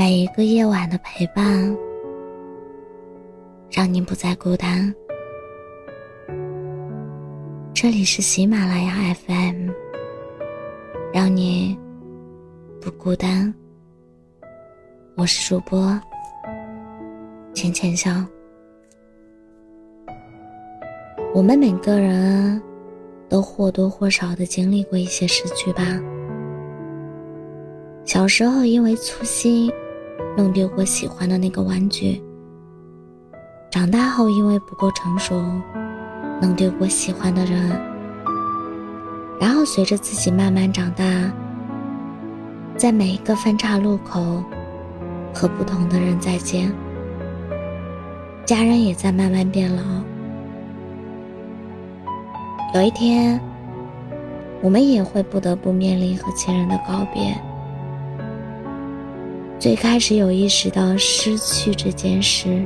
[0.00, 1.76] 每一个夜晚的陪伴，
[3.70, 4.90] 让你不再孤单。
[7.74, 9.68] 这里是喜马拉雅 FM，
[11.12, 11.78] 让你
[12.80, 13.52] 不孤单。
[15.16, 16.00] 我是主播
[17.52, 18.24] 浅浅笑。
[21.34, 22.58] 我们每个人
[23.28, 25.82] 都或多或少的经历过一些失去吧。
[28.06, 29.70] 小时候因为粗心，
[30.36, 32.20] 弄丢过喜欢的那个玩具；
[33.70, 35.42] 长大后因为不够成熟，
[36.40, 37.70] 弄丢过喜欢的人。
[39.40, 41.04] 然后随着自己慢慢长大，
[42.76, 44.42] 在每一个分岔路口，
[45.34, 46.72] 和不同的人再见。
[48.44, 49.82] 家人也在慢慢变老。
[52.74, 53.40] 有一天，
[54.60, 57.36] 我们也会不得不面临和亲人的告别。
[59.60, 62.64] 最开始有意识到失去这件事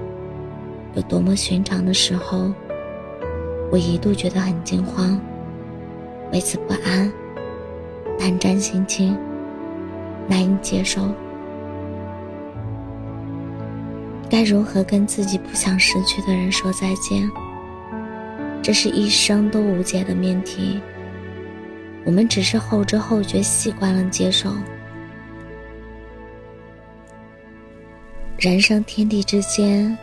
[0.95, 2.53] 有多么寻常的时候，
[3.73, 5.20] 我一度觉得很惊慌，
[6.33, 7.12] 为此不安，
[8.17, 9.19] 胆战心惊，
[10.28, 11.12] 难以接受。
[14.31, 17.28] 该如何跟自己不想失去的人说再见？
[18.62, 20.81] 这是一生都无解的命题。
[22.05, 24.53] 我们只是后知后觉，习惯了接受。
[28.45, 29.97] 人生天地之间，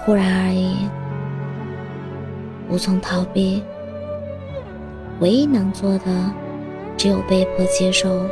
[0.00, 0.74] 忽然而已，
[2.68, 3.62] 无从逃避。
[5.20, 6.06] 唯一能做的，
[6.96, 8.26] 只有被迫接受，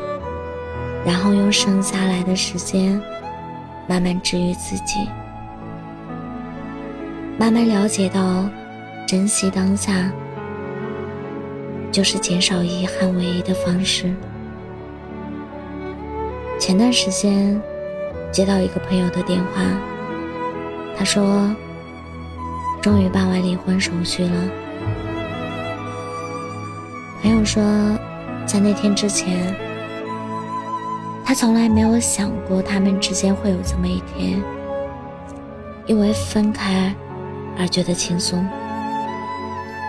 [1.07, 3.01] 然后用剩下来的时间，
[3.87, 5.09] 慢慢治愈自己，
[7.39, 8.51] 慢慢了解到，
[9.07, 10.11] 珍惜当下。
[11.91, 14.15] 就是减少遗憾唯一的方式。
[16.59, 17.61] 前段时间
[18.31, 19.63] 接到一个朋友的电话，
[20.97, 21.55] 他说
[22.83, 24.31] 终于办完离婚手续了。
[27.23, 27.63] 朋友说，
[28.47, 29.55] 在那天之前，
[31.25, 34.43] 他从来没有想过他们之间会有这么一天，
[35.87, 36.95] 因为分开
[37.59, 38.47] 而觉得轻松。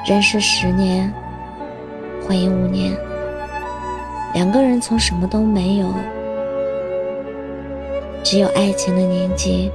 [0.07, 1.13] 认识十年。
[2.29, 2.95] 婚姻五年，
[4.35, 5.91] 两个人从什么都没有，
[8.23, 9.71] 只有爱情的年纪，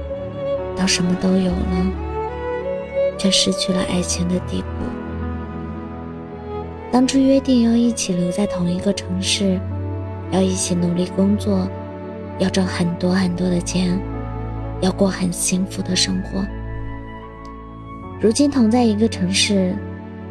[0.73, 1.91] 到什么都有了，
[3.17, 4.67] 却失去了爱情的地步。
[6.93, 9.59] 当初约定要一起留在同一个城市，
[10.31, 11.67] 要一起努力工作，
[12.39, 13.99] 要挣很多很多的钱，
[14.79, 16.41] 要过很幸福的生活。
[18.21, 19.75] 如今同在一个城市，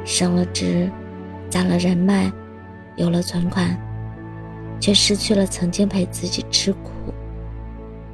[0.07, 0.91] 升了职。
[1.55, 2.33] 攒了人脉，
[2.97, 3.79] 有了存款，
[4.81, 6.91] 却失去了曾经陪自己吃苦、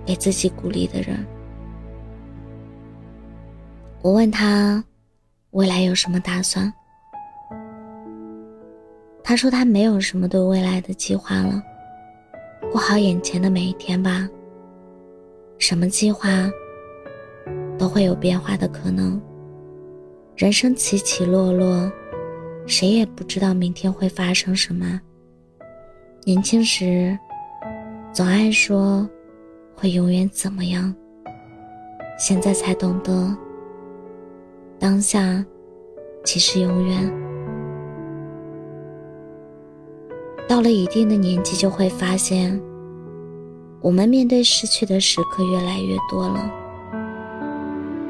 [0.04, 1.26] 给自己鼓励的人。
[4.02, 4.84] 我问他，
[5.52, 6.70] 未来有什么打算？
[9.24, 11.62] 他说他没有什么对未来的计划了，
[12.70, 14.28] 过好眼前的每一天吧。
[15.56, 16.28] 什么计划
[17.78, 19.18] 都会有变化的可能，
[20.36, 21.90] 人生起起落落。
[22.70, 25.00] 谁也不知道明天会发生什么。
[26.24, 27.18] 年轻时，
[28.12, 29.10] 总爱说
[29.74, 30.94] 会永远怎么样，
[32.16, 33.36] 现在才懂得，
[34.78, 35.44] 当下
[36.22, 37.12] 即是永远。
[40.48, 42.58] 到了一定的年纪，就会发现，
[43.80, 46.48] 我们面对失去的时刻越来越多了。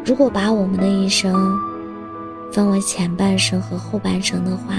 [0.04, 1.58] 如果把我们的一生，
[2.52, 4.74] 分为前半生和后半生的话，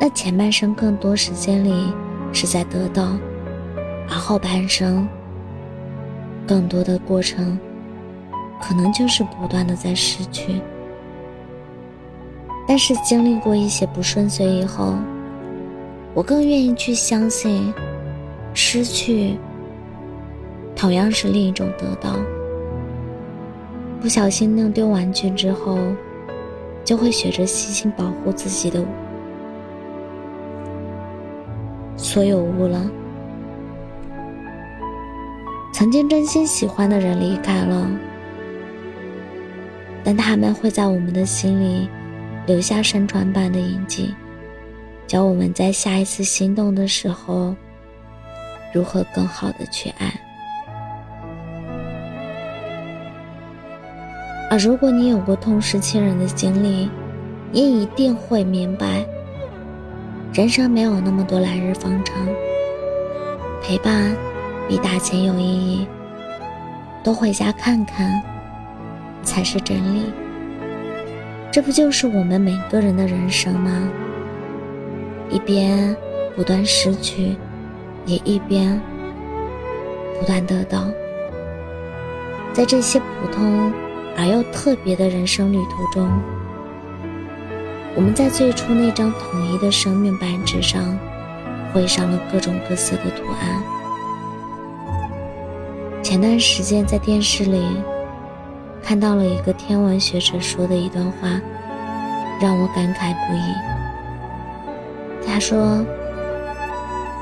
[0.00, 1.92] 那前半生更多时间里
[2.32, 3.16] 是在得到，
[4.08, 5.06] 而后半生
[6.46, 7.58] 更多的过程，
[8.62, 10.62] 可能就是不断的在失去。
[12.66, 14.94] 但是经历过一些不顺遂以后，
[16.14, 17.72] 我更愿意去相信，
[18.54, 19.36] 失去
[20.74, 22.16] 同样是另一种得到。
[24.00, 25.78] 不小心弄丢玩具之后，
[26.84, 28.82] 就会学着细心保护自己的
[31.96, 32.88] 所有物了。
[35.72, 37.90] 曾经真心喜欢的人离开了，
[40.04, 41.88] 但他们会在我们的心里
[42.46, 44.14] 留下山川般的印记，
[45.06, 47.54] 教我们在下一次心动的时候，
[48.72, 50.27] 如何更好的去爱。
[54.50, 56.90] 而如果你有过痛失亲人的经历，
[57.52, 59.04] 你一定会明白，
[60.32, 62.16] 人生没有那么多来日方长，
[63.62, 64.16] 陪伴
[64.66, 65.86] 比打钱有意义。
[67.04, 68.22] 多回家看看，
[69.22, 70.04] 才是真理。
[71.50, 73.88] 这不就是我们每个人的人生吗？
[75.30, 75.94] 一边
[76.34, 77.36] 不断失去，
[78.06, 78.80] 也一边
[80.18, 80.88] 不断得到。
[82.52, 83.72] 在这些普通
[84.16, 86.08] 而又特别的人生旅途中，
[87.94, 90.98] 我们在最初那张统一的生命白纸上，
[91.72, 93.62] 绘上了各种各色的图案。
[96.02, 97.62] 前段时间在电视里
[98.82, 101.40] 看到了一个天文学者说的一段话，
[102.40, 103.54] 让我感慨不已。
[105.26, 105.84] 他说：“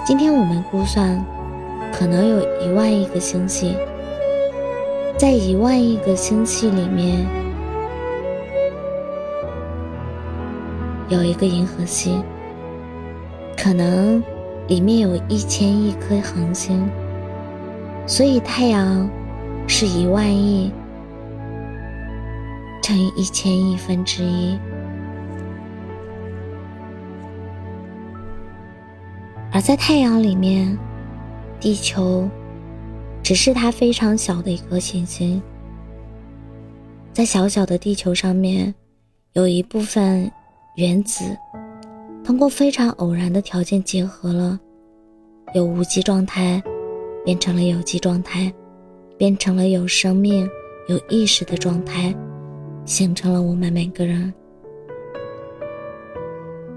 [0.06, 1.24] 今天我们估算，
[1.92, 3.76] 可能有一万亿个星系。”
[5.18, 7.26] 在一万亿个星系里面，
[11.08, 12.22] 有一个银河系，
[13.56, 14.22] 可能
[14.68, 16.86] 里面有一千亿颗恒星，
[18.06, 19.08] 所以太阳
[19.66, 20.70] 是一万亿
[22.82, 24.58] 乘以一千亿分之一，
[29.50, 30.76] 而在太阳里面，
[31.58, 32.28] 地球。
[33.26, 35.42] 只是它非常小的一颗行星，
[37.12, 38.72] 在小小的地球上面，
[39.32, 40.30] 有一部分
[40.76, 41.36] 原子
[42.22, 44.56] 通过非常偶然的条件结合了，
[45.54, 46.62] 由无机状态
[47.24, 48.54] 变成了有机状态，
[49.18, 50.48] 变成了有生命、
[50.86, 52.14] 有意识的状态，
[52.84, 54.32] 形成了我们每个人。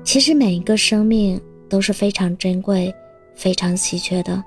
[0.04, 2.92] 其实每一个生命都是非常珍贵、
[3.36, 4.44] 非常稀缺的。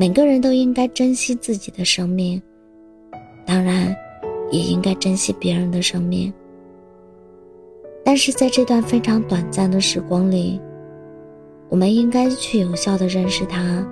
[0.00, 2.40] 每个人都应该珍惜自己的生命，
[3.44, 3.94] 当然，
[4.50, 6.32] 也应该珍惜别人的生命。
[8.02, 10.58] 但是在这段非常短暂的时光里，
[11.68, 13.86] 我们应该去有效的认识它，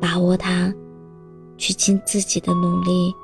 [0.00, 0.72] 把握它，
[1.58, 3.14] 去尽自己的努力，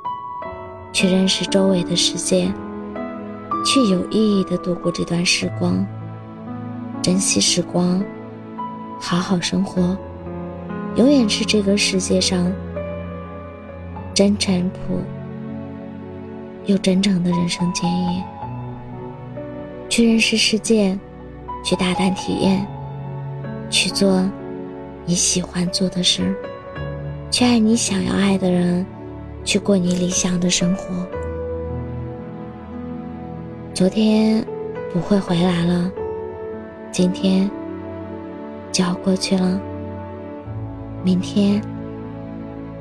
[0.93, 2.53] 去认识周围的世界，
[3.65, 5.87] 去有意义的度过这段时光，
[7.01, 8.05] 珍惜时光，
[9.01, 9.97] 好好生活。
[10.97, 12.53] 永远是这个世界上
[14.13, 15.01] 真诚朴
[16.67, 18.23] 又真诚的人生建议。
[19.89, 20.97] 去认识世界，
[21.65, 22.67] 去大胆体验，
[23.69, 24.29] 去做
[25.05, 26.35] 你喜欢做的事，
[27.31, 28.87] 去爱你想要爱的人，
[29.45, 31.07] 去过你理想的生活。
[33.75, 34.45] 昨天
[34.93, 35.91] 不会回来了，
[36.93, 37.51] 今天
[38.71, 39.61] 就要过去了。
[41.03, 41.63] 明天，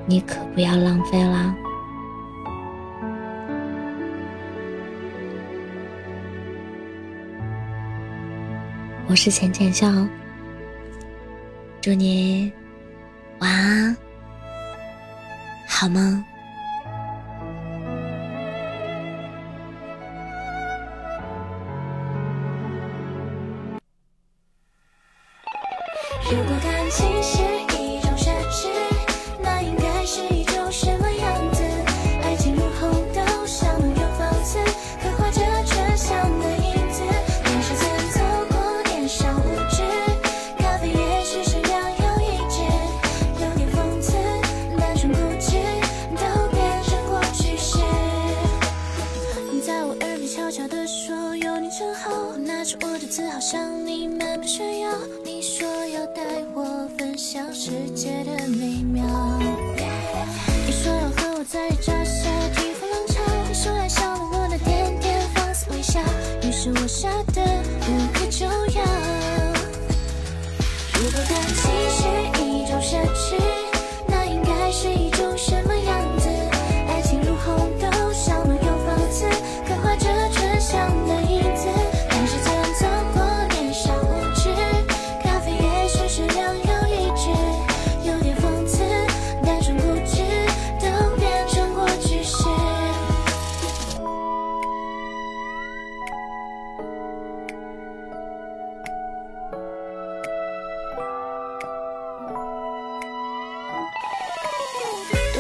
[0.06, 1.56] 你可不要浪费了。
[9.07, 9.88] 我是浅浅笑，
[11.81, 12.51] 祝你
[13.39, 13.98] 晚安，
[15.68, 16.24] 好梦。
[26.31, 27.19] 如果感情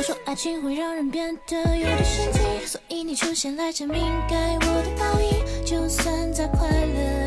[0.09, 7.18] 说爱情会让人变得有点神经，所以你出现来证明该我的报应，就算再快乐。